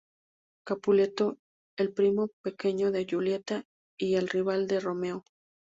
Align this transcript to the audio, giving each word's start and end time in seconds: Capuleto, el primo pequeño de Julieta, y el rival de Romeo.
Capuleto, 0.65 1.37
el 1.77 1.93
primo 1.93 2.29
pequeño 2.43 2.89
de 2.89 3.05
Julieta, 3.07 3.65
y 3.99 4.15
el 4.15 4.29
rival 4.29 4.65
de 4.65 4.79
Romeo. 4.79 5.23